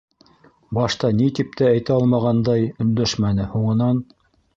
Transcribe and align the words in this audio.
Башта, 0.77 1.11
ни 1.19 1.27
тип 1.39 1.51
тә 1.61 1.67
әйтә 1.73 1.97
алмағандай, 1.97 2.65
өндәшмәне, 2.87 3.47
һуңынан: 3.53 4.01